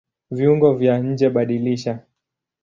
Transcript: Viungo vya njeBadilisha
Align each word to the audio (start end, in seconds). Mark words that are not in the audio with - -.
Viungo 0.35 0.69
vya 0.79 0.95
njeBadilisha 1.03 1.93